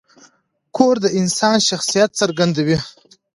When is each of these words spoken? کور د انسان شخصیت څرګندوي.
کور 0.75 0.95
د 1.03 1.05
انسان 1.19 1.57
شخصیت 1.69 2.09
څرګندوي. 2.21 2.77